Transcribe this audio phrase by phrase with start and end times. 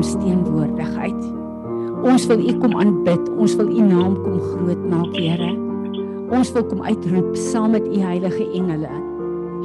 [0.00, 1.20] ons teenwoordigheid.
[2.08, 3.26] Ons wil U kom aanbid.
[3.36, 5.50] Ons wil U naam kom groot maak, Here.
[6.32, 8.92] Ons wil kom uitroep saam met U heilige engele.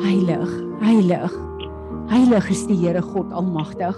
[0.03, 0.51] Heilig,
[0.83, 1.39] heilig.
[2.11, 3.95] Heilig is die Here God Almagtig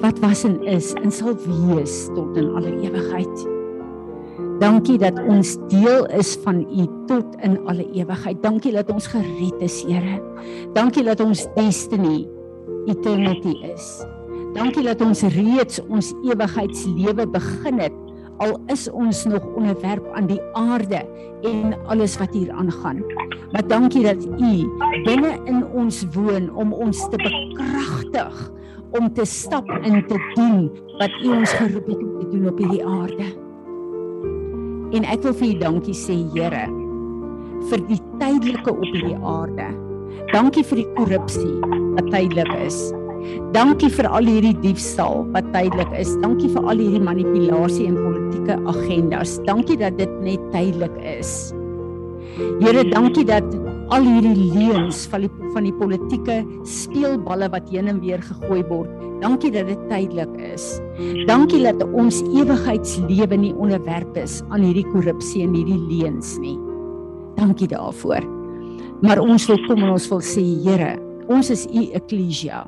[0.00, 3.42] wat was en is en sal wees tot in alle ewigheid.
[4.60, 8.40] Dankie dat ons deel is van U tot in alle ewigheid.
[8.40, 10.16] Dankie dat ons gered is, Here.
[10.72, 12.24] Dankie dat ons destiny
[12.88, 14.00] eternity is.
[14.54, 17.96] Dankie dat ons reeds ons ewigheidslewe begin het
[18.40, 21.02] al is ons nog onderwerp aan die aarde
[21.44, 23.02] en alles wat hier aangaan.
[23.52, 24.52] Maar dankie dat U
[25.04, 28.50] binne in ons woon om ons te bekragtig
[28.90, 32.58] om te stap en te doen wat U ons geroep het om te doen op
[32.58, 33.28] hierdie aarde.
[34.96, 36.64] En ek wil vir U dankie sê, Here,
[37.70, 39.68] vir die tydelike op hierdie aarde.
[40.32, 41.60] Dankie vir die korrupsie
[41.94, 42.80] wat tydelik is.
[43.54, 46.12] Dankie vir al hierdie diefstal wat tydelik is.
[46.22, 49.38] Dankie vir al hierdie manipulasie en politieke agendas.
[49.48, 51.50] Dankie dat dit net tydelik is.
[52.60, 53.44] Here, dankie dat
[53.90, 56.36] al hierdie leuns van die van die politieke
[56.68, 58.90] speelballe wat heen en weer gegooi word.
[59.20, 60.78] Dankie dat dit tydelik is.
[61.28, 66.56] Dankie dat ons ewigheidslewe nie onderwerp is aan hierdie korrupsie en hierdie leuns nie.
[67.36, 68.24] Dankie daarvoor.
[69.02, 70.94] Maar ons wil kom en ons wil sê Here,
[71.28, 72.64] ons is u ekklesia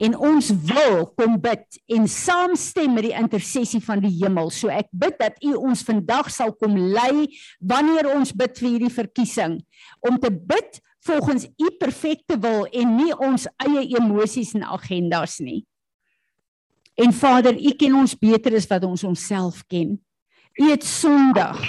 [0.00, 4.48] en ons wil kom bid en saamstem met die intersessie van die hemel.
[4.52, 7.28] So ek bid dat U ons vandag sal kom lei
[7.60, 9.58] wanneer ons bid vir hierdie verkiesing
[10.08, 15.64] om te bid volgens U perfekte wil en nie ons eie emosies en agendas nie.
[17.00, 19.96] En Vader, U ken ons beter as wat ons onsself ken.
[20.60, 21.60] U het Sondag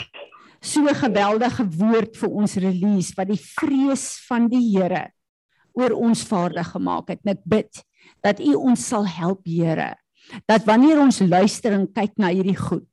[0.62, 5.12] so 'n geweldige woord vir ons release wat die vrees van die Here
[5.74, 7.20] oor ons vaardig gemaak het.
[7.26, 7.84] En ek bid
[8.26, 9.96] dat U ons sal help, Here.
[10.48, 12.88] Dat wanneer ons luister en kyk na hierdie goed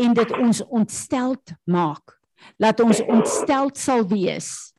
[0.00, 2.16] en dit ons ontsteld maak,
[2.58, 4.74] laat ons ontsteld sal wees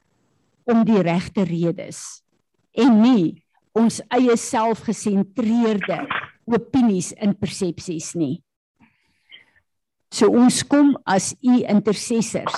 [0.68, 2.02] om die regte redes
[2.76, 6.02] en nie ons eie selfgesentreerde
[6.46, 8.40] opinies en persepsies nie.
[10.12, 12.56] So ons kom as u intercessors.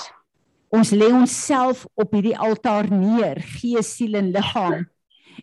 [0.74, 4.84] Ons lê onsself op hierdie altaar neer, gees, siel en liggaam.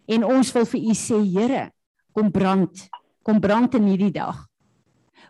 [0.07, 1.63] En ons wil vir u sê, Here,
[2.15, 2.87] kom brand,
[3.25, 4.45] kom brand in hierdie dag.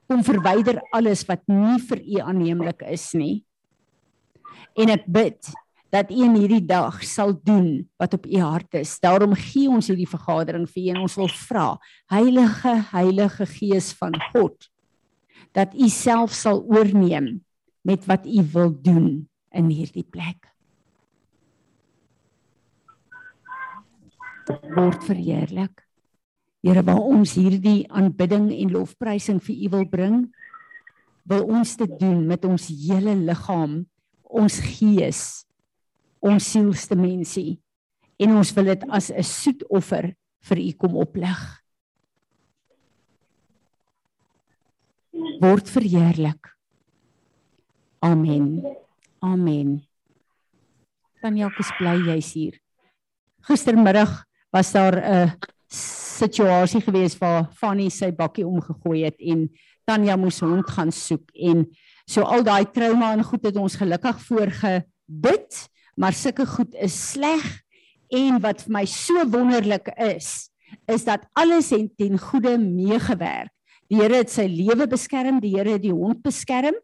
[0.06, 3.42] Kom verwyder alles wat nie vir u aanneemlik is nie.
[4.78, 5.50] En ek bid
[5.94, 8.98] dat u in hierdie dag sal doen wat op u hart is.
[9.02, 11.68] Daarom gee ons hierdie vergadering vir u en ons wil vra,
[12.12, 14.70] Heilige Heilige Gees van God,
[15.56, 17.40] dat u self sal oorneem
[17.86, 19.08] met wat u wil doen
[19.56, 20.52] in hierdie plek.
[24.76, 25.85] Word verheerlik.
[26.66, 30.16] Here, waar ons hierdie aanbidding en lofprysing vir U wil bring,
[31.30, 33.84] wil ons dit doen met ons hele liggaam,
[34.26, 35.46] ons gees,
[36.26, 37.60] ons sielsdimensie
[38.18, 40.16] en ons wil dit as 'n soetoffer
[40.50, 41.40] vir U kom opleg.
[45.42, 46.50] Word verheerlik.
[48.02, 48.66] Amen.
[49.22, 49.86] Amen.
[51.22, 52.58] Tanya, ek is bly jy's hier.
[53.46, 55.38] Gistermiddag was daar 'n
[55.70, 59.48] situasie gewees waar Fanny sy bakkie omgegooi het en
[59.86, 61.66] Tanya moes hond gaan soek en
[62.10, 65.62] so al daai trauma en goed het ons gelukkig voorgebid
[65.96, 67.46] maar sulke goed is sleg
[68.14, 70.50] en wat vir my so wonderlik is
[70.92, 73.52] is dat alles het ten goeie meegewerk.
[73.88, 76.78] Die Here het sy lewe beskerm, die Here het die hond beskerm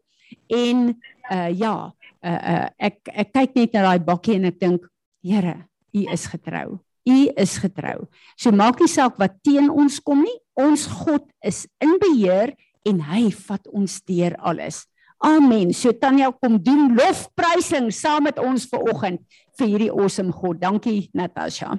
[0.48, 0.92] en
[1.32, 1.74] uh ja,
[2.22, 4.86] uh, uh ek ek kyk net na daai bakkie en ek dink
[5.22, 5.56] Here,
[5.94, 6.80] U is getrou.
[7.08, 8.06] U is getrou.
[8.38, 10.38] So maak nie saak wat teen ons kom nie.
[10.58, 12.54] Ons God is in beheer
[12.86, 14.84] en hy vat ons deur alles.
[15.22, 15.70] Amen.
[15.72, 19.22] So Tanya kom doen lofprysing saam met ons ver oggend
[19.58, 20.58] vir hierdie awesome God.
[20.62, 21.76] Dankie Natasha.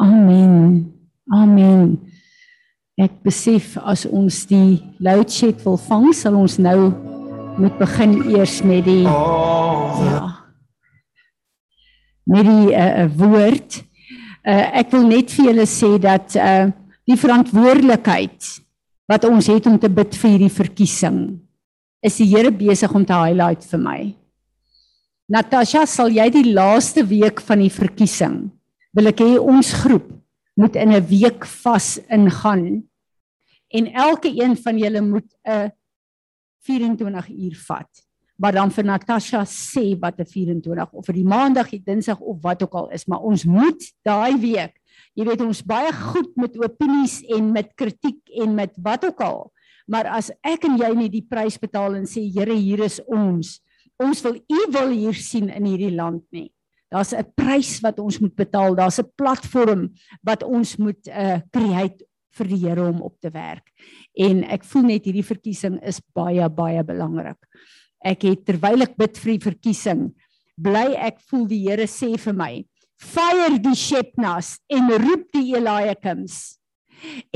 [0.00, 0.92] Amen.
[1.32, 1.96] Amen.
[3.00, 6.92] Ek besef as ons die load shed wil vang, sal ons nou
[7.58, 10.20] moet begin eers met die ja,
[12.30, 13.80] met die uh, woord.
[14.44, 16.72] Uh, ek wil net vir julle sê dat uh
[17.04, 18.46] die verantwoordelikheid
[19.12, 21.18] wat ons het om te bid vir hierdie verkiesing
[22.04, 23.98] is die Here besig om te highlight vir my.
[25.28, 28.38] Natasha, sal jy die laaste week van die verkiesing
[28.96, 30.08] wil ek hê ons groep
[30.60, 32.84] moet in 'n week vas ingaan
[33.68, 35.72] en elke een van julle moet 'n
[36.62, 37.90] 24 uur vat
[38.36, 42.42] wat dan vir Natasha sê wat 'n 24 of vir die maandag, die dinsdag of
[42.42, 44.80] wat ook al is, maar ons moet daai week,
[45.14, 49.52] jy weet ons baie goed met opinies en met kritiek en met wat ook al.
[49.86, 53.60] Maar as ek en jy nie die prys betaal en sê Here, hier is ons.
[54.00, 56.50] Ons wil U wil hier sien in hierdie land nie.
[56.90, 58.74] Daar's 'n prys wat ons moet betaal.
[58.74, 59.92] Daar's 'n platform
[60.22, 62.04] wat ons moet uh create
[62.34, 63.70] vir die Here om op te werk.
[64.16, 67.38] En ek voel net hierdie verkiesing is baie baie belangrik.
[68.04, 70.02] Ek het terwyl ek bid vir die verkiesing,
[70.60, 72.52] bly ek voel die Here sê vir my,
[73.00, 76.58] fire die Shepnas en roep die Eliakims.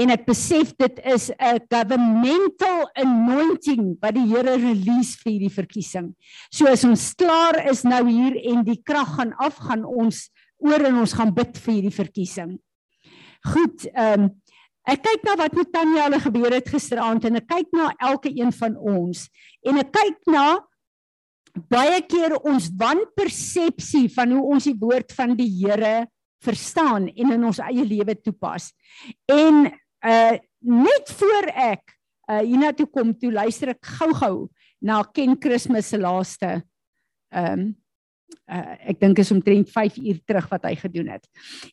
[0.01, 6.15] En ek besef dit is 'n governmental anointing wat die Here release vir hierdie verkiesing.
[6.51, 10.81] So as ons klaar is nou hier en die krag gaan af, gaan ons oor
[10.85, 12.59] en ons gaan bid vir hierdie verkiesing.
[13.45, 14.31] Goed, ehm um,
[14.89, 18.31] Ek kyk na wat met Tanya hulle gebeur het gisteraand en ek kyk na elke
[18.33, 19.27] een van ons
[19.69, 20.47] en ek kyk na
[21.69, 26.07] baie keer ons wanpersepsie van hoe ons die woord van die Here
[26.45, 28.71] verstaan en in ons eie lewe toepas.
[29.29, 29.67] En
[30.07, 31.93] uh net voor ek
[32.31, 34.49] uh hiernatoe kom toe luister ek gou-gou
[34.83, 36.59] na Ken Christmas se laaste
[37.35, 37.69] ehm um,
[38.49, 41.25] uh ek dink is omtrent 5 uur terug wat hy gedoen het.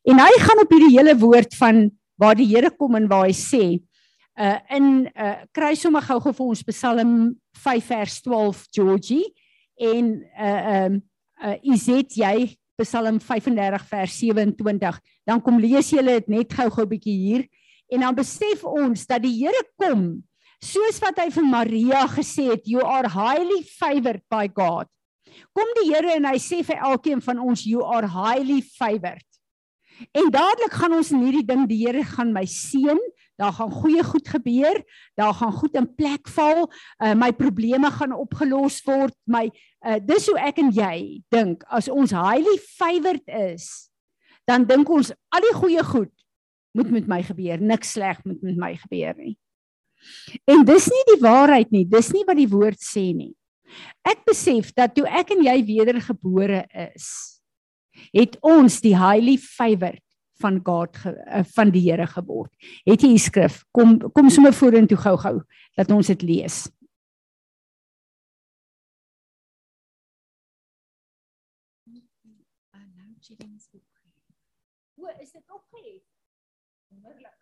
[0.04, 1.88] En hy gaan op hierdie hele woord van
[2.20, 3.66] waar die Here kom en waar hy sê
[4.36, 7.12] uh in uh kry sommer gou-gou vir ons Psalm
[7.64, 9.28] 5 vers 12 Georgie
[9.80, 11.02] en uh um
[11.44, 17.16] uh Izet jy Psalm 35 vers 27 dan kom lees jy dit net gou-gou bietjie
[17.16, 17.46] hier.
[17.88, 20.24] En dan besef ons dat die Here kom
[20.64, 24.90] soos wat hy vir Maria gesê het you are highly favored by God.
[25.56, 29.24] Kom die Here en hy sê vir elkeen van ons you are highly favored
[30.12, 33.00] En dadelik gaan ons in hierdie ding die Here gaan my seën.
[33.36, 34.82] Daar gaan goeie goed gebeur.
[35.20, 36.66] Daar gaan goed in plek val.
[37.04, 39.16] Uh, my probleme gaan opgelos word.
[39.24, 39.48] My
[39.86, 43.90] uh, dis hoe ek en jy dink as ons highly favored is,
[44.48, 46.14] dan dink ons al die goeie goed
[46.76, 47.60] moet met my gebeur.
[47.60, 49.36] Niks sleg moet met my gebeur nie.
[50.48, 51.86] En dis nie die waarheid nie.
[51.88, 53.34] Dis nie wat die woord sê nie.
[54.06, 57.35] Ek besef dat toe ek en jy wedergebore is,
[58.14, 60.02] het ons die highly favored
[60.44, 62.52] van God ge, uh, van die Here geword.
[62.84, 63.64] Het jy die skrif?
[63.76, 65.38] Kom kom sommer vorentoe gou-gou
[65.80, 66.66] dat ons dit lees.
[74.96, 76.04] Hoe is dit opgehef?
[76.88, 77.42] Wonderlik.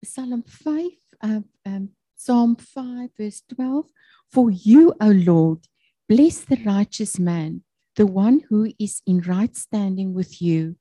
[0.00, 0.92] Psalm 5
[1.24, 3.90] uh, um Psalm 5 verse 12
[4.32, 5.68] For you O Lord
[6.08, 7.64] Bless the righteous man,
[7.96, 10.76] the one who is in right standing with you.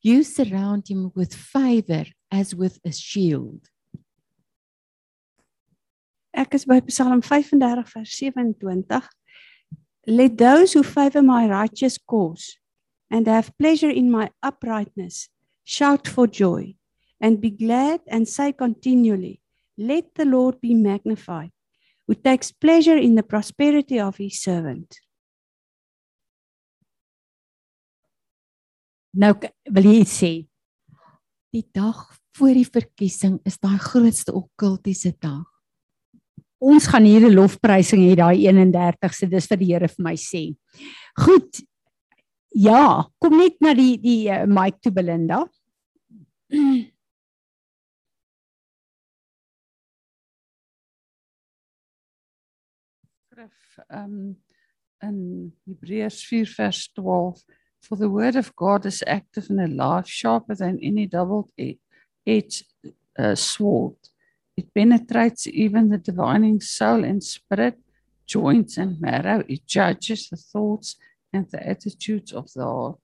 [0.00, 3.60] You surround him with favor as with a shield.
[6.32, 9.02] Ek is by Psalm 35 vers 27.
[10.06, 12.56] Let those who favor my righteous cause
[13.10, 15.28] and have pleasure in my uprightness
[15.62, 16.74] shout for joy
[17.20, 19.42] and be glad and say continually,
[19.76, 21.50] Let the Lord be magnified
[22.10, 24.98] who takes pleasure in the prosperity of his servant.
[29.14, 29.30] Nou
[29.70, 30.30] wil jy sê
[31.54, 32.02] die dag
[32.34, 35.46] voor die verkiesing is daai grootste okkultiese dag.
[36.58, 40.44] Ons gaan hier 'n lofprysing hê daai 31ste, dis wat die Here vir my sê.
[41.14, 41.62] Goed.
[42.50, 45.46] Ja, kom net na die die uh, mic toe Belinda.
[53.90, 54.36] um,
[55.02, 57.42] in Hebreërs 4 vers 12
[57.80, 62.66] for the word of God is active and alive sharper than any double-edged
[63.18, 63.96] uh, sword
[64.56, 67.78] it penetrates even the divining soul and spirit
[68.26, 70.96] joints and marrow it judges the thoughts
[71.32, 73.00] and the attitudes of the heart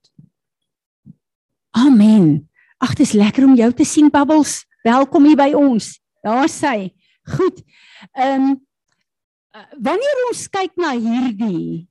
[1.76, 2.48] Amen.
[2.80, 4.62] Ag, dis lekker om jou te sien Bubbles.
[4.80, 5.90] Welkom hier by ons.
[6.24, 6.88] Daar sê.
[7.36, 7.60] Goed.
[8.16, 8.65] Ehm um,
[9.78, 11.86] wanneer ons kyk na hierdie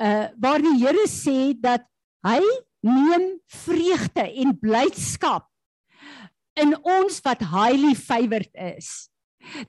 [0.00, 1.84] uh waar die Here sê dat
[2.26, 2.40] hy
[2.86, 5.46] neem vreugde en blydskap
[6.60, 9.08] in ons wat highly favored is.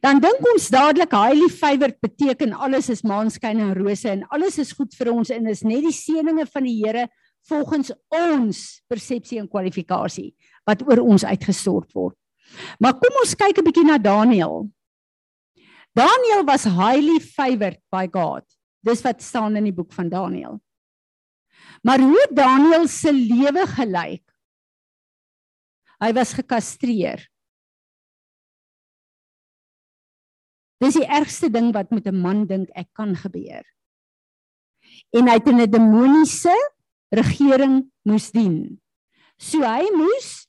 [0.04, 4.74] Dan dink ons dadelik highly favored beteken alles is maanskyn en rose en alles is
[4.76, 7.08] goed vir ons en is net die seëninge van die Here
[7.50, 10.32] volgens ons persepsie en kwalifikasie
[10.68, 12.16] wat oor ons uitgestort word.
[12.84, 14.68] Maar kom ons kyk 'n bietjie na Daniël.
[15.94, 18.44] Daniel was highly favored by God.
[18.84, 20.62] Dis wat staan in die boek van Daniel.
[21.84, 24.24] Maar hoe Daniel se lewe gelyk?
[26.02, 27.28] Hy was gekastreer.
[30.82, 33.62] Dis die ergste ding wat met 'n man dink ek kan gebeur.
[35.14, 36.56] En hy het in 'n demoniese
[37.12, 38.82] regering moes dien.
[39.38, 40.48] So hy moes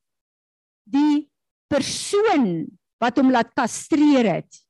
[0.85, 1.29] die
[1.69, 4.63] persoon wat hom laat kastreer het,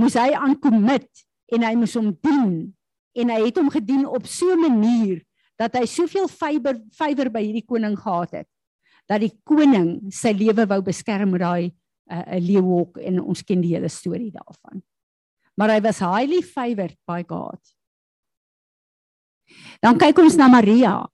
[0.00, 1.08] moes hy aankommit
[1.54, 2.54] en hy moes hom dien
[3.20, 5.20] en hy het hom gedien op so 'n manier
[5.58, 8.48] dat hy soveel vyber vywer by hierdie koning gehad het
[9.10, 11.74] dat die koning sy lewe wou beskerm met daai 'n
[12.10, 14.82] uh, leeuhok en ons ken die hele storie daarvan.
[15.54, 17.60] Maar hy was highly favored by God.
[19.82, 21.06] Dan kyk ons na Maria.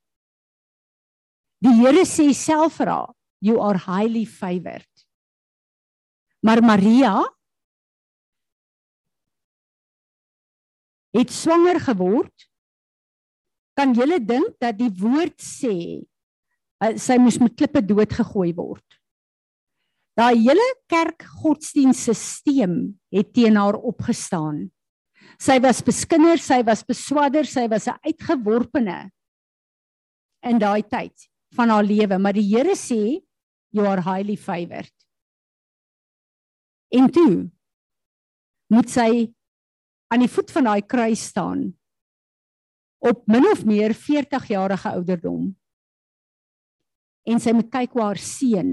[1.60, 4.88] Die Here sê self vir haar, you are highly favored.
[6.40, 7.24] Maar Maria
[11.16, 12.46] het swanger geword
[13.76, 15.76] kan julle dink dat die woord sê
[16.84, 18.84] uh, sy moes met klippe doodgegooi word.
[20.16, 22.78] Daai hele kerk godsdienstelsel
[23.12, 24.64] het teen haar opgestaan.
[25.36, 29.10] Sy was beskinder, sy was beswadder, sy was 'n uitgeworpene
[30.48, 33.20] in daai tyd van haar lewe, maar die Here sê
[33.72, 34.92] you are highly favored.
[36.88, 37.50] En toe
[38.72, 39.35] moet sy
[40.12, 41.70] aan die voet van daai kruis staan
[43.06, 45.50] op min of meer 40 jarige ouderdom.
[47.26, 48.72] En sy moet kyk hoe haar seun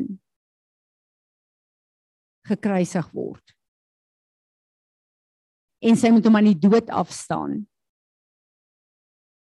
[2.47, 3.53] gekruisig word.
[5.83, 7.63] En sy moet hom aan die dood afstaan.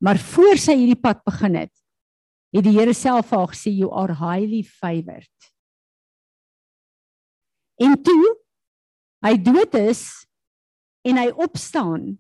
[0.04, 1.74] Maar voor sy hierdie pad begin het,
[2.54, 5.52] het die Here self vir haar gesê you are highly favored.
[7.82, 8.36] En toe
[9.26, 10.27] hy dood is
[11.08, 12.18] en hy opstaan,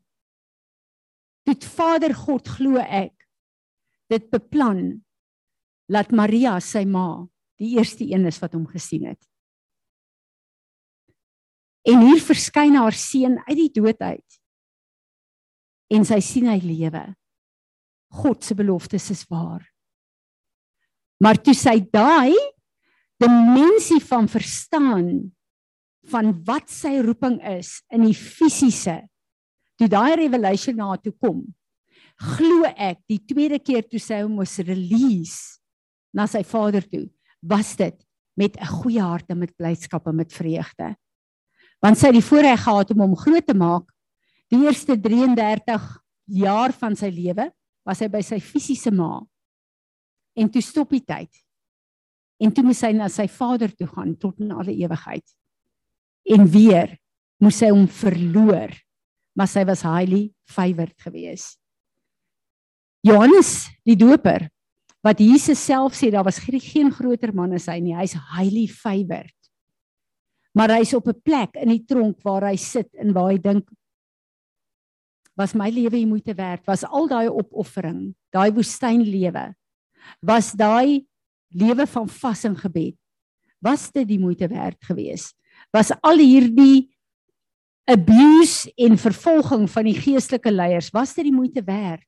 [1.48, 3.14] Dit Vader God glo ek
[4.12, 5.00] dit beplan
[5.92, 7.24] laat Maria sy ma
[7.60, 9.22] die eerste een is wat hom gesien het.
[11.88, 14.40] En hier verskyn haar seun uit die dood uit.
[15.96, 17.04] En sy sien hy lewe.
[18.20, 19.64] God se beloftes is waar.
[21.24, 22.36] Maar toe sy daai
[23.24, 25.08] dimensie van verstaan
[26.12, 29.02] van wat sy roeping is in die fisiese
[29.78, 31.44] toe daai revelation na toe kom
[32.18, 35.60] glo ek die tweede keer toe sy hom moes release
[36.18, 37.06] na sy vader toe
[37.46, 37.98] was dit
[38.38, 40.96] met 'n goeie hart en met blydskap en met vreugde.
[41.82, 43.92] Want sy het die voorreg gehad om hom groot te maak
[44.50, 47.52] die eerste 33 jaar van sy lewe
[47.86, 49.26] was hy by sy fisiese ma.
[50.36, 51.34] En toe stop die tyd.
[52.40, 55.26] En toe moes hy na sy vader toe gaan tot in alle ewigheid
[56.34, 56.98] en weer
[57.40, 58.74] moes hy hom verloor
[59.38, 61.60] maar sy was highly favored geweest.
[63.06, 64.48] Johannes die Doper
[65.06, 69.32] wat Jesus self sê daar was geen groter man as hy nie, hy's highly favored.
[70.58, 73.70] Maar hy's op 'n plek in die tronk waar hy sit en waar hy dink
[75.38, 79.54] was my lewe die moeite werd, was al daai opoffering, daai woestynlewe,
[80.20, 81.06] was daai
[81.54, 82.98] lewe van vas en gebed,
[83.62, 85.38] was dit die moeite werd geweest?
[85.76, 86.88] Was al hierdie
[87.88, 92.04] abuse en vervolging van die geestelike leiers, was dit die moeite werd?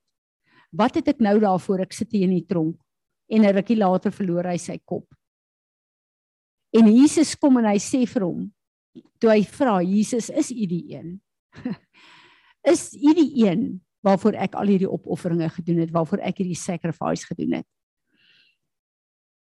[0.76, 2.78] Wat het ek nou daarvoor ek sit hier in die tronk
[3.30, 5.06] en 'n rukkie later verloor hy sy kop.
[6.74, 8.52] En Jesus kom en hy sê vir hom,
[9.20, 11.22] toe hy vra Jesus, is u die een?
[12.74, 17.26] is u die een waarvoor ek al hierdie opofferinge gedoen het, waarvoor ek hierdie sacrifice
[17.26, 17.68] gedoen het?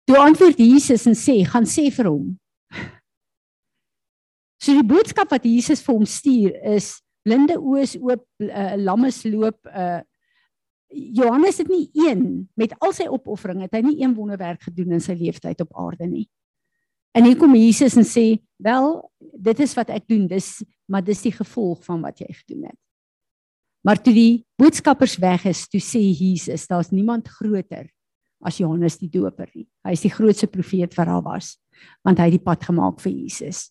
[0.09, 2.33] Toe antwoord Jesus en sê, gaan sê vir hom,
[4.61, 9.25] So die boodskap wat Jesus vir hom stuur is blinde oë is oop, uh, lammes
[9.29, 10.01] loop, uh
[10.91, 15.03] Johannes het nie een met al sy opofferinge, het hy nie een wonderwerk gedoen in
[15.05, 16.25] sy lewenstyd op aarde nie.
[17.15, 21.23] En hier kom Jesus en sê, "Wel, dit is wat ek doen, dis maar dis
[21.23, 22.79] die gevolg van wat jy gedoen het."
[23.85, 27.89] Maar toe die boodskappers weg is, toe sê Jesus, "Daar's niemand groter
[28.43, 29.69] as Johannes die Doper nie.
[29.85, 31.59] Hy is die grootste profeet wat daar was,
[32.03, 33.71] want hy het die pad gemaak vir Jesus."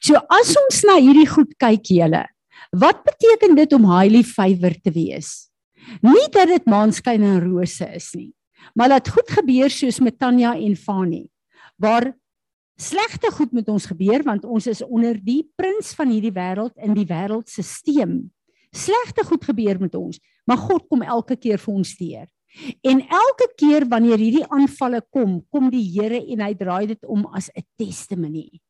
[0.00, 2.24] So as ons na hierdie goed kyk julle,
[2.72, 5.48] wat beteken dit om highly favored te wees?
[6.04, 8.32] Nie dat dit maanskyn en rose is nie,
[8.76, 11.24] maar dat goed gebeur soos met Tanya en Fani,
[11.80, 12.12] waar
[12.78, 16.94] slegte goed met ons gebeur want ons is onder die prins van hierdie wêreld in
[16.94, 18.20] die wêreldstelsel.
[18.68, 22.26] Slegte goed gebeur met ons, maar God kom elke keer vir ons teer.
[22.84, 27.26] En elke keer wanneer hierdie aanvalle kom, kom die Here en hy draai dit om
[27.32, 28.60] as 'n testimonie.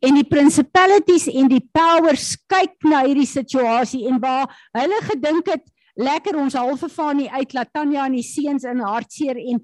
[0.00, 5.66] En die principalities en die powers kyk na hierdie situasie en waar hulle gedink het
[5.98, 9.60] lekker ons halfe van die uit laat Tanya en die seuns in hartseer en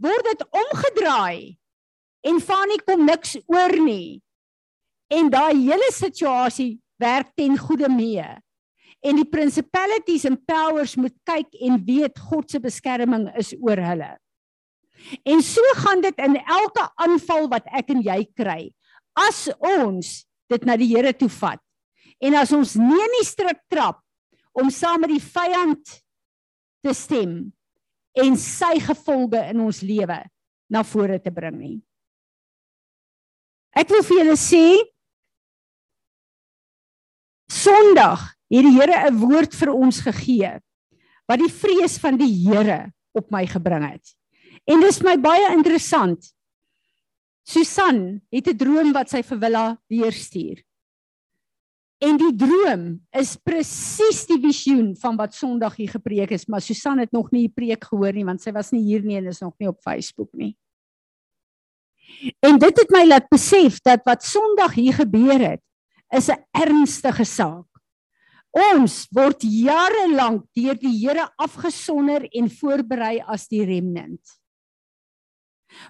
[0.00, 1.56] word dit omgedraai
[2.30, 4.20] en van nie kom niks oor nie.
[5.10, 8.26] En daai hele situasie werk ten goeie mee.
[9.00, 14.10] En die principalities and powers moet kyk en weet God se beskerming is oor hulle.
[15.24, 18.68] En so gaan dit in elke aanval wat ek en jy kry.
[19.28, 20.12] As ons
[20.50, 21.60] dit na die Here toe vat
[22.20, 24.00] en as ons nie in die strik trap
[24.56, 25.94] om saam met die vyand
[26.84, 27.34] te stem
[28.18, 30.18] en sy gevolge in ons lewe
[30.70, 31.76] na vore te bring nie.
[33.76, 34.64] Ek wil vir julle sê
[37.50, 40.52] Sondag het die Here 'n woord vir ons gegee
[41.28, 44.14] wat die vrees van die Here op my gebring het.
[44.66, 46.32] En dis my baie interessant.
[47.42, 50.62] Susan het 'n droom wat sy vir Willa weer stuur.
[52.00, 56.98] En die droom is presies die visioen van wat Sondag hier gepreek is, maar Susan
[56.98, 59.40] het nog nie die preek gehoor nie want sy was nie hier nie en is
[59.40, 60.56] nog nie op Facebook nie.
[62.40, 65.62] En dit het my laat besef dat wat Sondag hier gebeur het,
[66.16, 67.66] is 'n ernstige saak.
[68.50, 74.39] Ons word jare lank deur die Here afgesonder en voorberei as die remnant.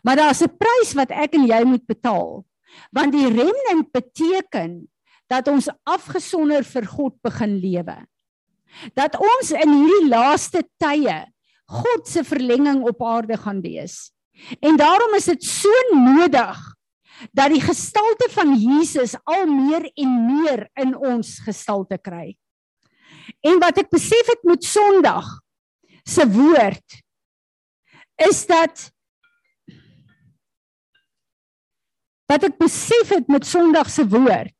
[0.03, 2.45] Maar daar's 'n prys wat ek en jy moet betaal.
[2.91, 4.89] Want die remnant beteken
[5.27, 8.07] dat ons afgesonder vir God begin lewe.
[8.95, 11.27] Dat ons in hierdie laaste tye
[11.71, 14.11] God se verlenging op aarde gaan wees.
[14.61, 16.59] En daarom is dit so nodig
[17.37, 22.35] dat die gestalte van Jesus al meer en meer in ons gestalte kry.
[23.47, 25.29] En wat ek besef het met Sondag
[26.09, 26.99] se woord
[28.27, 28.89] is dat
[32.31, 34.55] wat ek besef het met Sondag se woord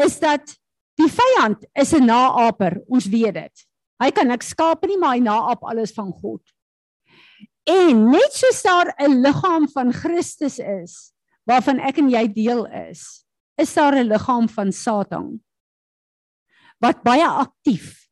[0.00, 0.54] is dat
[0.96, 3.66] die vyand is 'n naaper, ons weet dit.
[4.00, 6.42] Hy kan niks skaap nie, maar hy naap alles van God.
[7.68, 11.12] En net soos daar 'n liggaam van Christus is,
[11.44, 13.24] waarvan ek en jy deel is,
[13.58, 15.40] is daar 'n liggaam van Satan
[16.78, 18.08] wat baie aktief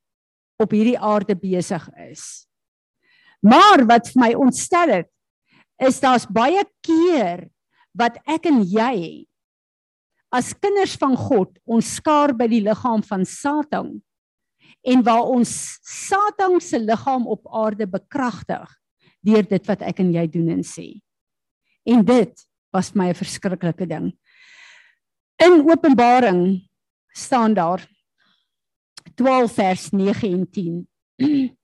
[0.57, 2.47] op hierdie aarde besig is.
[3.41, 5.11] Maar wat vir my ontstel het,
[5.79, 7.51] is daar's baie keer
[7.95, 9.25] wat ek en jy
[10.35, 13.95] as kinders van God ons skaar by die liggaam van Satan
[14.85, 15.53] en waar ons
[15.87, 18.67] Satan se liggaam op aarde bekragtig
[19.25, 21.01] deur dit wat ek en jy doen en sê.
[21.89, 24.13] En dit was my 'n verskriklike ding.
[25.39, 26.69] In Openbaring
[27.15, 27.81] staan daar
[29.15, 30.89] 12 vers 9 en 10.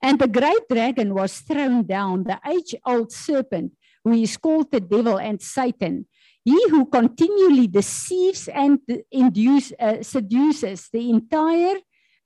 [0.00, 3.75] And the great dragon was thrown down, the age-old serpent,
[4.06, 6.06] who is called the devil and Satan,
[6.44, 8.78] he who continually deceives and
[9.10, 11.74] induce, uh, seduces the entire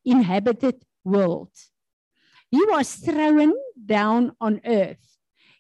[0.05, 1.49] inhabited world.
[2.51, 5.01] He was thrown down on earth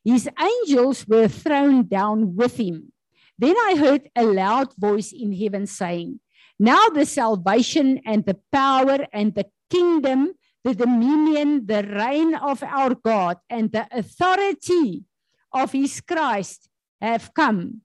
[0.05, 2.93] His angels were thrown down with him.
[3.39, 6.21] Then I heard a loud voice in heaven saying,
[6.59, 10.33] Now the salvation and the power and the kingdom,
[10.65, 15.05] the dominion, the reign of our God, and the authority
[15.53, 16.69] of his Christ
[17.01, 17.83] have come.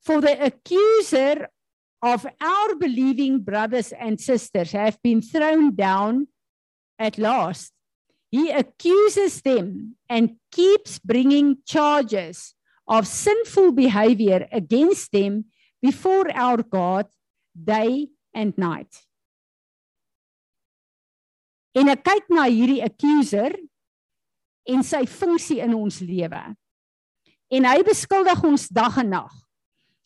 [0.00, 1.48] For the accuser
[2.02, 6.26] of our believing brothers and sisters have been thrown down
[6.98, 7.72] at last.
[8.30, 12.54] He accuses them and keeps bringing charges
[12.88, 15.46] of sinful behavior against them
[15.80, 17.06] before our God
[17.54, 18.90] day and night.
[21.74, 23.54] En ek kyk na hierdie accuser
[24.68, 26.42] en sy funksie in ons lewe.
[27.52, 29.32] En hy beskuldig ons dag en nag.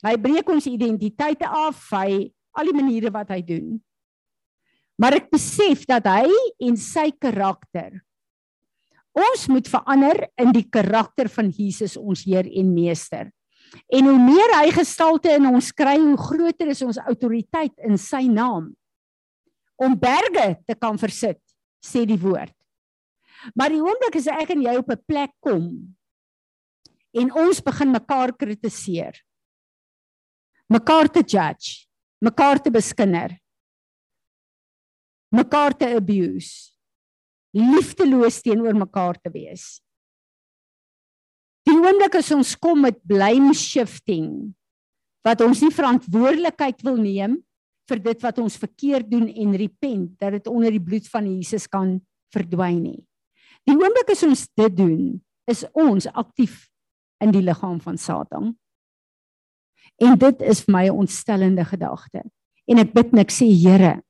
[0.05, 3.77] Hy breek ons identiteite af, hy al die maniere wat hy doen.
[4.99, 6.27] Maar ek besef dat hy
[6.65, 8.01] en sy karakter
[9.17, 13.31] Ons moet verander in die karakter van Jesus ons Heer en Meester.
[13.89, 18.27] En hoe meer hy gestalte in ons kry, hoe groter is ons autoriteit in sy
[18.29, 18.75] naam
[19.77, 21.41] om berge te kan versit,
[21.85, 22.53] sê die woord.
[23.57, 25.65] Maar die oomblik as ek en jy op 'n plek kom
[27.17, 29.17] en ons begin mekaar kritiseer,
[30.69, 31.87] mekaar te judge,
[32.21, 33.37] mekaar te beskinder,
[35.33, 36.73] mekaar te abuse,
[37.57, 39.79] liefdeloos teenoor mekaar te wees.
[41.67, 44.53] Die oomblik as ons kom met blame shifting
[45.27, 47.41] wat ons nie verantwoordelikheid wil neem
[47.91, 51.67] vir dit wat ons verkeerd doen en repent dat dit onder die bloed van Jesus
[51.71, 51.97] kan
[52.35, 53.01] verdwyn nie.
[53.67, 55.17] Die oomblik as ons dit doen,
[55.51, 56.67] is ons aktief
[57.23, 58.55] in die liggaam van Satan.
[59.97, 62.23] En dit is vir my 'n ontstellende gedagte.
[62.67, 64.03] En ek bid net sê Here,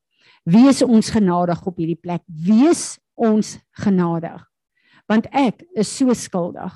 [0.44, 2.22] wees ons genadig op hierdie plek.
[2.26, 4.46] Wees ons genadig.
[5.06, 6.72] Want ek is so skuldig.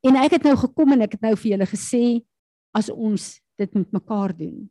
[0.00, 2.04] En ek het nou gekom en ek het nou vir julle gesê
[2.76, 4.70] as ons dit met mekaar doen.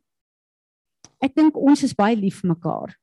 [1.20, 2.94] Ek dink ons is baie lief vir mekaar.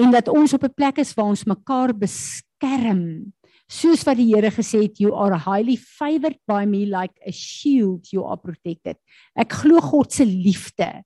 [0.00, 3.32] En dat ons op 'n plek is waar ons mekaar beskerm.
[3.70, 8.10] Soos wat die Here gesê het, you are highly favored by me like a shield
[8.12, 8.98] you are protected.
[9.36, 11.02] Ek glo God se liefde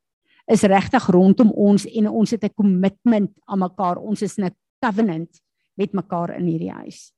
[0.48, 3.98] is regtig rondom ons en ons het 'n commitment aan mekaar.
[3.98, 5.40] Ons is 'n covenant
[5.76, 7.12] met mekaar in hierdie huis.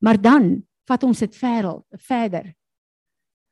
[0.00, 2.54] Maar dan vat ons dit verder, verder.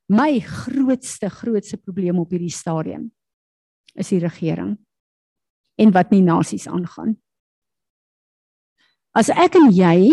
[0.09, 3.13] My grootste grootste probleem op hierdie stadium
[3.95, 4.77] is die regering
[5.81, 7.17] en wat nie nasies aangaan.
[9.17, 10.13] As ek en jy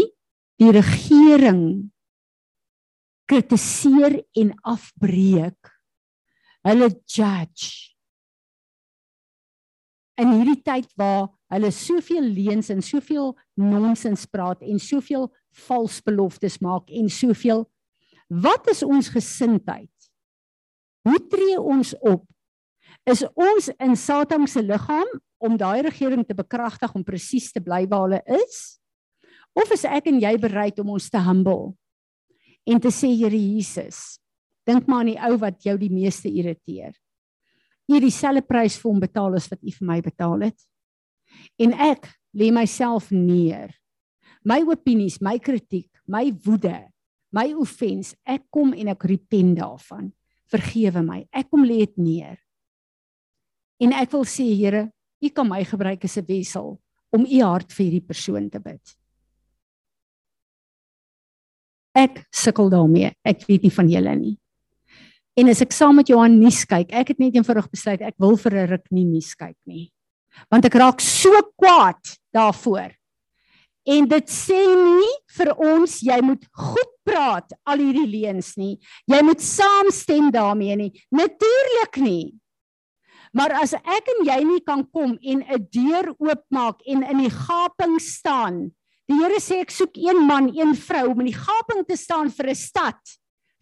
[0.60, 1.64] die regering
[3.30, 5.72] kritiseer en afbreek,
[6.68, 7.90] hulle judge
[10.20, 15.30] in hierdie tyd waar hulle soveel leuns en soveel nonsens praat en soveel
[15.68, 17.64] vals beloftes maak en soveel
[18.30, 19.90] wat is ons gesindheid?
[21.08, 22.28] Hoe tree ons op?
[23.10, 25.10] Is ons in Satan se liggaam
[25.42, 28.79] om daai regering te bekragtig om presies te bly waar hulle is?
[29.60, 31.74] Of is ek en jy bereid om ons te humble
[32.70, 34.20] en te sê Here Jesus,
[34.68, 36.94] dink maar aan die ou wat jou die meeste irriteer.
[37.90, 40.60] U het dieselfde prys vir hom betaal as wat u vir my betaal het.
[41.58, 42.06] En ek
[42.38, 43.74] lê myself neer.
[44.46, 46.78] My opinies, my kritiek, my woede,
[47.34, 50.12] my offense, ek kom en ek repent daarvan.
[50.50, 51.24] Vergewe my.
[51.34, 52.38] Ek kom lê dit neer.
[53.82, 54.88] En ek wil sê Here,
[55.20, 56.80] u kan my gebruik as 'n wissel
[57.12, 58.99] om u hart vir hierdie persoon te bid.
[61.96, 63.14] Ek sukkel daarmee.
[63.26, 64.36] Ek weet nie van julle nie.
[65.40, 68.36] En as ek saam met Johan nuus kyk, ek het net eenvoudig besluit ek wil
[68.38, 69.92] vir 'n ruk nie nuus kyk nie.
[70.52, 72.02] Want ek raak so kwaad
[72.34, 72.92] daarvoor.
[73.88, 78.78] En dit sê nie vir ons jy moet goed praat al hierdie leuns nie.
[79.08, 80.92] Jy moet saamstem daarmee nie.
[81.12, 82.36] Natuurlik nie.
[83.34, 87.30] Maar as ek en jy nie kan kom en 'n deur oopmaak en in die
[87.30, 88.72] gaping staan.
[89.10, 92.30] Die Here sê ek soek een man, een vrou om in die gaping te staan
[92.30, 93.00] vir 'n stad,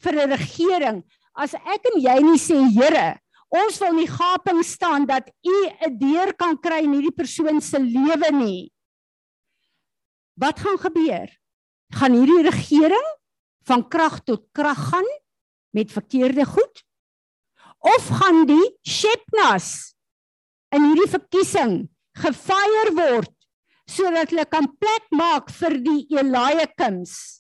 [0.04, 1.04] vir 'n regering,
[1.36, 5.58] as ek en jy nie sê Here, ons wil nie gaping staan dat u
[5.88, 8.72] 'n deur kan kry in hierdie persoon se lewe nie.
[10.36, 11.30] Wat gaan gebeur?
[11.94, 13.08] Gaan hierdie regering
[13.64, 15.08] van krag tot krag gaan
[15.72, 16.84] met verkeerde goed?
[17.80, 19.96] Of gaan die Shepnas
[20.76, 23.37] in hierdie verkiesing gefire word
[23.88, 27.38] sodat hulle kan plek maak vir die Eliakims?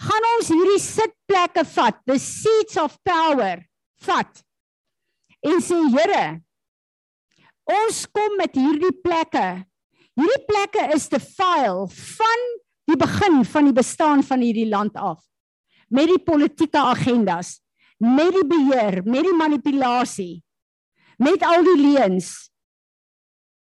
[0.00, 3.62] gaan ons hierdie sitplekke vat, the seats of power,
[4.06, 4.42] vat.
[5.44, 6.24] En sê Here,
[7.70, 9.64] ons kom met hierdie plekke.
[10.14, 12.46] Hierdie plekke is te file van
[12.88, 15.20] die begin van die bestaan van hierdie land af.
[15.94, 17.58] Met die politieke agendas,
[18.00, 20.42] met die beheer, met die manipulasie,
[21.22, 22.50] met al die leuns.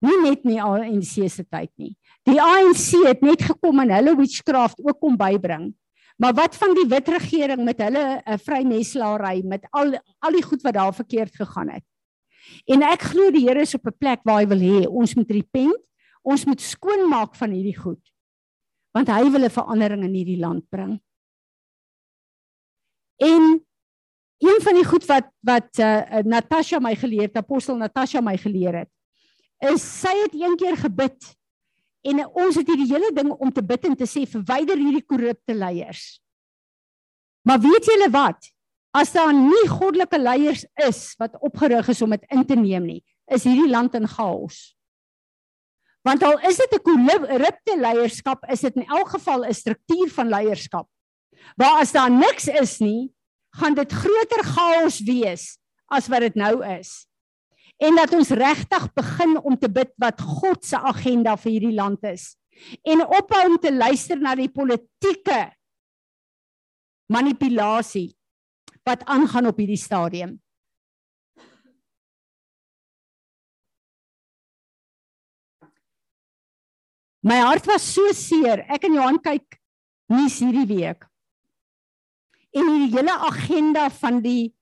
[0.00, 0.60] Nie net nie
[0.96, 1.94] die se tyd nie.
[2.24, 5.74] Die ANC het net gekom en hulle witchcraft ook kom bybring.
[6.20, 10.62] Maar wat van die wit regering met hulle uh, vrymeslaery met al al die goed
[10.62, 11.84] wat daar verkeerd gegaan het.
[12.68, 15.30] En ek glo die Here is op 'n plek waar hy wil hê ons moet
[15.30, 15.80] repent,
[16.22, 18.02] ons moet skoonmaak van hierdie goed.
[18.92, 21.00] Want hy wil 'n verandering in hierdie land bring.
[23.16, 23.64] En
[24.40, 28.74] een van die goed wat wat uh, Natasha my geleer het, apostel Natasha my geleer
[28.84, 28.92] het,
[29.61, 31.37] is sy het een keer gebid
[32.07, 35.57] En ons het hierdie hele ding om te bid en te sê verwyder hierdie korrupte
[35.57, 36.20] leiers.
[37.44, 38.49] Maar weet julle wat?
[38.96, 43.01] As daar nie goddelike leiers is wat opgerig is om dit in te neem nie,
[43.31, 44.73] is hierdie land in chaos.
[46.07, 50.29] Want al is dit 'n korrupte leierskap, is dit in elk geval 'n struktuur van
[50.29, 50.88] leierskap.
[51.57, 53.12] Waar as daar niks is nie,
[53.53, 57.10] gaan dit groter chaos wees as wat dit nou is
[57.80, 62.04] en dat ons regtig begin om te bid wat God se agenda vir hierdie land
[62.08, 62.34] is
[62.84, 65.40] en ophou om te luister na die politieke
[67.10, 68.10] manipulasie
[68.86, 70.38] wat aangaan op hierdie stadium.
[77.20, 78.64] My hart was so seer.
[78.72, 79.58] Ek en Johan kyk
[80.10, 81.04] nuus hierdie week.
[82.56, 84.54] En hierdie hele agenda van die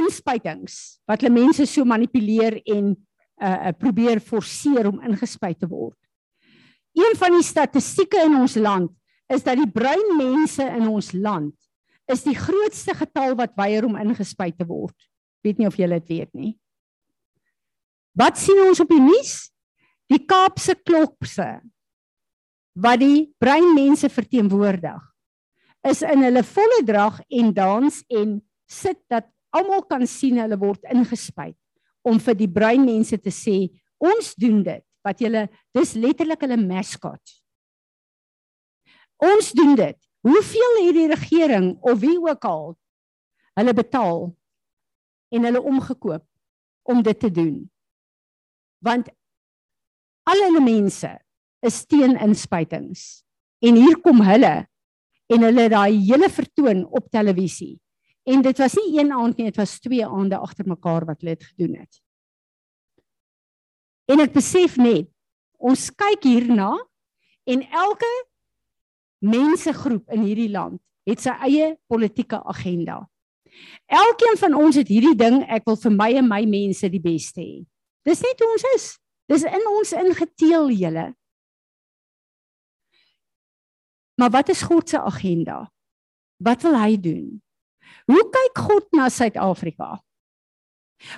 [0.00, 2.94] inspuitings wat hulle mense so manipuleer en
[3.36, 5.98] uh probeer forceer om ingespuit te word.
[6.96, 8.92] Een van die statistieke in ons land
[9.28, 11.54] is dat die bruin mense in ons land
[12.08, 14.94] is die grootste getal wat weier om ingespuit te word.
[15.44, 16.54] Weet nie of julle dit weet nie.
[18.16, 19.50] Wat sien ons op die nuus?
[20.08, 21.58] Die Kaapse klokse
[22.76, 25.00] wat die bruin mense verteenwoordig
[25.86, 28.36] is in hulle volle drag en dans en
[28.68, 31.56] sit dat almal kan sien hulle word ingespuit
[32.06, 33.56] om vir die bruin mense te sê
[34.02, 37.22] ons doen dit wat julle dis letterlik hulle mascot.
[39.22, 39.96] Ons doen dit.
[40.26, 42.74] Hoeveel het die regering of wie ook al
[43.56, 44.24] hulle betaal
[45.32, 46.24] en hulle omgekoop
[46.90, 47.60] om dit te doen?
[48.82, 49.08] Want
[50.26, 51.12] al hulle mense
[51.66, 53.22] is teen inspuitings.
[53.62, 54.54] En hier kom hulle
[55.32, 57.76] en hulle daai hele vertoon op televisie.
[58.26, 61.36] En dit was nie een aand nie, dit was twee aande agter mekaar wat hulle
[61.36, 62.00] dit gedoen het.
[64.10, 65.06] En ek besef net,
[65.62, 66.72] ons kyk hierna
[67.46, 68.10] en elke
[69.24, 73.04] mensegroep in hierdie land het sy eie politieke agenda.
[73.86, 77.40] Elkeen van ons het hierdie ding, ek wil vir my en my mense die beste
[77.40, 77.62] hê.
[78.06, 78.88] Dis net hoe ons is.
[79.30, 81.06] Dis in ons ingeteel julle.
[84.18, 85.64] Maar wat is God se agenda?
[86.42, 87.26] Wat wil hy doen?
[88.06, 89.96] Hoe kyk God na Suid-Afrika?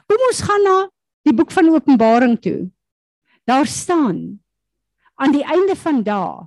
[0.08, 0.76] Kom ons gaan na
[1.28, 2.70] die boek van Openbaring toe.
[3.48, 4.40] Daar staan
[5.20, 6.46] aan die einde van dae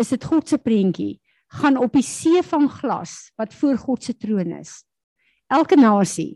[0.00, 1.20] is dit God se prentjie
[1.60, 4.82] gaan op die see van glas wat voor God se troon is.
[5.46, 6.34] Elke nasie,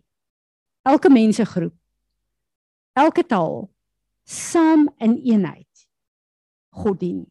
[0.87, 1.74] elke mensegroep,
[2.94, 3.66] elke taal
[4.29, 5.66] saam in eenheid
[6.79, 7.24] God dien.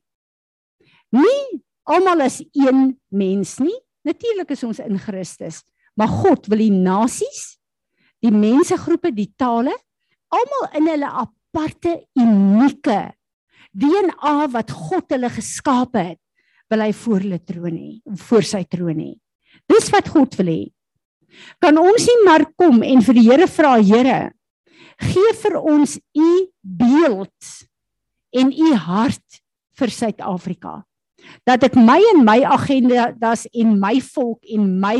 [1.15, 3.75] Nie almal is een mens nie.
[4.07, 5.61] Natuurlik is ons in Christus,
[5.97, 7.57] maar God wil die nasies,
[8.23, 9.73] die mensegroepe, die tale
[10.33, 12.99] almal in hulle aparte unieke
[13.77, 16.19] DNA wat God hulle geskaap het,
[16.71, 17.91] wil hy voor hulle troon hê,
[18.27, 19.13] voor sy troon hê.
[19.69, 20.63] Dis wat God wil hê.
[21.61, 24.19] Kan ons nie maar kom en vir die Here vra, Here,
[25.11, 26.29] gee vir ons u
[26.61, 27.51] beeld
[28.37, 29.41] en u hart
[29.77, 30.81] vir Suid-Afrika.
[31.45, 34.97] Dat ek my en my agendas en my volk en my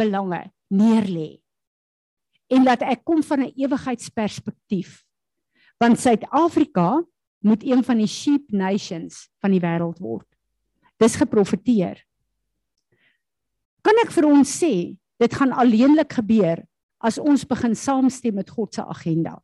[0.00, 1.38] belange neerlê.
[2.50, 5.04] En dat ek kom van 'n ewigheidsperspektief
[5.80, 7.00] want Suid-Afrika
[7.40, 10.28] moet een van die sheep nations van die wêreld word.
[11.00, 12.02] Dis geprofeteer.
[13.80, 16.60] Kan ek vir ons sê, dit gaan alleenlik gebeur
[17.00, 19.38] as ons begin saamstem met God se agenda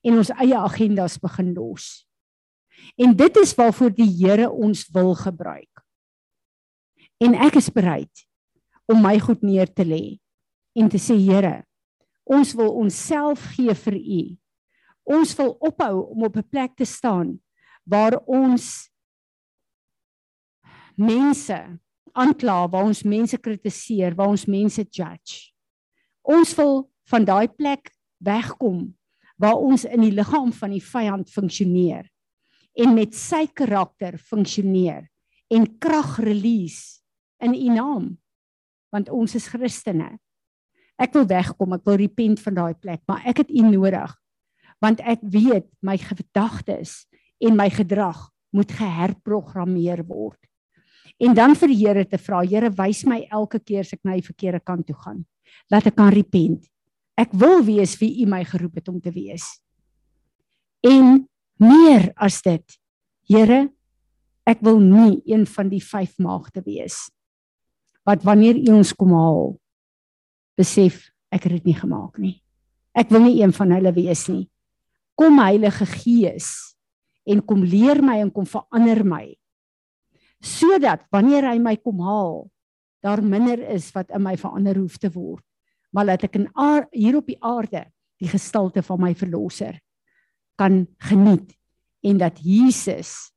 [0.00, 2.06] en ons eie agendas begin los.
[2.96, 5.84] En dit is waarvoor die Here ons wil gebruik.
[7.20, 8.24] En ek is bereid
[8.92, 10.18] om my goed neer te lê
[10.76, 11.64] en te sê Here,
[12.28, 14.22] ons wil onsself gee vir U
[15.02, 17.40] Ons wil ophou om op 'n plek te staan
[17.84, 18.90] waar ons
[20.94, 21.80] mense
[22.12, 25.52] aankla, waar ons mense kritiseer, waar ons mense judge.
[26.22, 28.94] Ons wil van daai plek wegkom
[29.36, 32.06] waar ons in die liggaam van die vyand funksioneer
[32.72, 35.08] en met sy karakter funksioneer
[35.50, 37.02] en krag release
[37.40, 38.18] in u naam
[38.92, 40.10] want ons is Christene.
[41.00, 44.18] Ek wil wegkom, ek wil repent van daai plek, maar ek het u nodig
[44.82, 47.04] want ek weet my gedagtes
[47.38, 48.18] en my gedrag
[48.50, 50.40] moet geherprogrammeer word.
[51.22, 54.16] En dan vir die Here te vra, Here, wys my elke keer as ek na
[54.18, 55.20] die verkeerde kant toe gaan,
[55.70, 56.66] laat ek kan repent.
[57.14, 59.46] Ek wil wees wie U my geroep het om te wees.
[60.82, 61.28] En
[61.62, 62.78] meer as dit,
[63.30, 63.68] Here,
[64.42, 67.04] ek wil nie een van die vyf maagde wees
[68.08, 69.52] wat wanneer U ons kom haal,
[70.58, 72.40] besef ek het dit nie gemaak nie.
[72.92, 74.46] Ek wil nie een van hulle wees nie
[75.22, 76.74] kom Heilige Gees
[77.28, 79.26] en kom leer my en kom verander my
[80.42, 82.36] sodat wanneer hy my kom haal
[83.04, 85.44] daar minder is wat in my verander hoef te word
[85.92, 87.84] maar dat ek in aard, hier op die aarde
[88.22, 89.78] die gestalte van my verlosser
[90.58, 91.52] kan geniet
[92.02, 93.30] en dat Jesus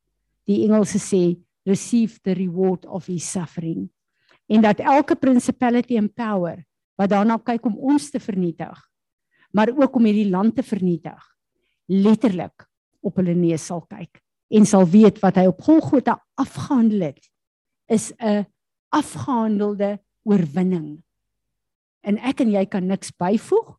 [0.49, 1.23] die Engelse sê
[1.67, 3.89] receive the reward of his suffering
[4.48, 6.64] en dat elke principality and power
[7.00, 8.84] wat daarna kyk om ons te vernietig
[9.56, 11.32] maar ook om hierdie land te vernietig
[11.92, 12.68] letterlik
[13.06, 14.22] op hulle neus sal kyk
[14.56, 17.32] en sal weet wat hy op Golgotha afgehandel het
[17.90, 18.46] is 'n
[18.90, 21.04] afgehandelde oorwinning.
[22.06, 23.76] En ek en jy kan niks byvoeg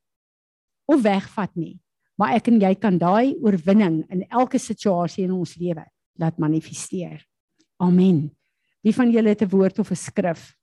[0.86, 1.80] of wegvat nie,
[2.18, 5.84] maar ek en jy kan daai oorwinning in elke situasie in ons lewe
[6.18, 7.24] laat manifesteer.
[7.82, 8.30] Amen.
[8.86, 10.54] Wie van julle het 'n woord of 'n skrif?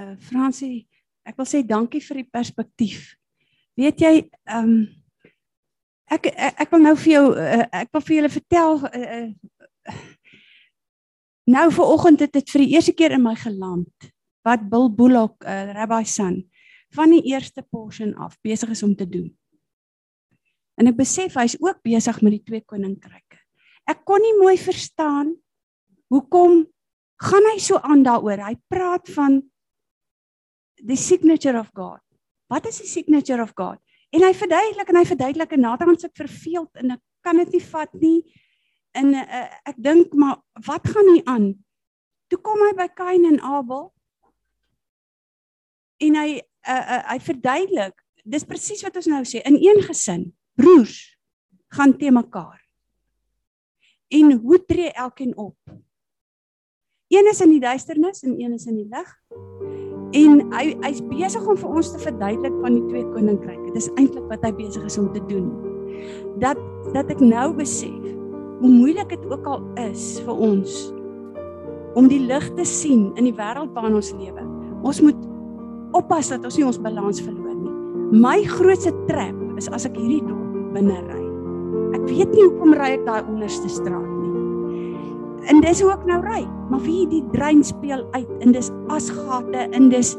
[0.00, 0.88] uh Fransie,
[1.28, 3.14] ek wil sê dankie vir die perspektief.
[3.78, 4.14] Weet jy,
[4.48, 4.80] ehm um,
[6.12, 9.28] ek, ek ek wil nou vir jou uh, ek wil vir julle vertel uh,
[9.88, 10.00] uh,
[11.56, 14.10] nou vir oggend het dit vir die eerste keer in my geland
[14.42, 16.42] wat Bill Bullock, uh, Rabbi San
[16.92, 19.30] van die eerste portion af besig is om te doen.
[20.80, 23.40] En ek besef hy's ook besig met die twee koninkryke.
[23.88, 25.34] Ek kon nie mooi verstaan
[26.12, 26.64] hoekom
[27.22, 28.42] gaan hy so aan daaroor.
[28.42, 29.40] Hy praat van
[30.82, 32.02] the signature of God.
[32.50, 33.80] Wat is die signature of God?
[34.12, 37.64] En hy verduidelik en hy verduidelik en naderhand sit verveeld en ek kan dit nie
[37.64, 38.18] vat nie.
[38.98, 41.46] En uh, ek dink maar wat gaan hier aan?
[42.28, 43.86] Toe kom hy by Kain en Abel.
[46.02, 50.28] En hy uh, uh, hy verduidelik, dis presies wat ons nou sê, in een gesin,
[50.58, 50.98] broers
[51.72, 52.60] gaan te mekaar.
[54.12, 55.56] En hoe tree elkeen op?
[57.12, 59.10] Een is in die duisternis en een is in die lig.
[60.12, 63.72] En hy hy's besig om vir ons te verduidelik van die twee koninkryke.
[63.72, 65.48] Dis eintlik wat hy besig is om te doen.
[66.40, 66.60] Dat
[66.92, 68.08] dat ek nou besef
[68.60, 70.72] hoe moeilik dit ook al is vir ons
[71.96, 74.44] om die lig te sien in die wêreld waarin ons lewe.
[74.84, 75.18] Ons moet
[75.92, 77.76] oppas dat ons nie ons balans verloor nie.
[78.12, 81.22] My grootste trap is as ek hierdie dorp binne ry.
[81.96, 84.12] Ek weet nie hoekom ry ek daai onderste straat
[85.50, 86.42] En dis hoe ek nou ry.
[86.70, 90.14] Maar wie die drein speel uit en dis asgate en dis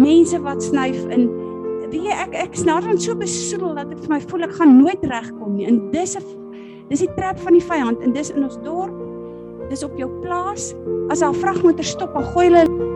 [0.00, 1.28] mense wat snyf in
[1.92, 5.04] wie ek ek snaar dan so besoedel dat ek vir my voel ek gaan nooit
[5.06, 5.68] regkom nie.
[5.70, 6.24] En dis 'n
[6.90, 8.94] dis die trap van die vyand en dis in ons dorp.
[9.70, 10.74] Dis op jou plaas.
[11.08, 12.93] As 'n vragmotor stop, dan gooi hulle